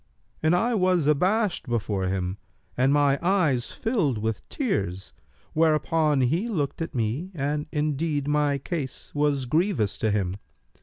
[0.41, 2.39] And I was abashed before him
[2.75, 5.13] and my eyes filled with tears;
[5.53, 10.37] whereupon he looked at me and indeed my case was grievous to him.